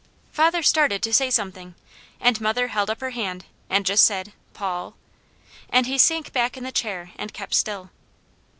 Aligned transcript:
Father 0.31 0.63
started 0.63 1.03
to 1.03 1.13
say 1.13 1.29
something, 1.29 1.75
and 2.19 2.41
mother 2.41 2.69
held 2.69 2.89
up 2.89 3.01
her 3.01 3.11
hand 3.11 3.45
and 3.69 3.85
just 3.85 4.03
said, 4.03 4.33
"Paul!" 4.55 4.95
and 5.69 5.85
he 5.85 5.99
sank 5.99 6.33
back 6.33 6.57
in 6.57 6.63
the 6.63 6.71
chair 6.71 7.11
and 7.19 7.31
kept 7.31 7.53
still. 7.53 7.91